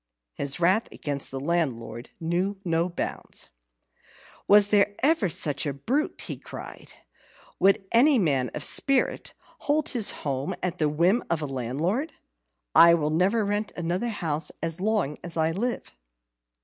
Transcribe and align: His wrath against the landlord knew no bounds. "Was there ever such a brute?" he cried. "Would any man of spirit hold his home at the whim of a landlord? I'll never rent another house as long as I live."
His 0.33 0.59
wrath 0.59 0.91
against 0.91 1.29
the 1.29 1.39
landlord 1.39 2.09
knew 2.19 2.57
no 2.65 2.89
bounds. 2.89 3.49
"Was 4.47 4.69
there 4.69 4.95
ever 5.03 5.29
such 5.29 5.67
a 5.67 5.73
brute?" 5.75 6.21
he 6.21 6.37
cried. 6.37 6.91
"Would 7.59 7.85
any 7.91 8.17
man 8.17 8.49
of 8.55 8.63
spirit 8.63 9.33
hold 9.59 9.89
his 9.89 10.09
home 10.09 10.55
at 10.63 10.79
the 10.79 10.89
whim 10.89 11.23
of 11.29 11.43
a 11.43 11.45
landlord? 11.45 12.13
I'll 12.73 13.11
never 13.11 13.45
rent 13.45 13.73
another 13.77 14.09
house 14.09 14.51
as 14.63 14.81
long 14.81 15.19
as 15.23 15.37
I 15.37 15.51
live." 15.51 15.95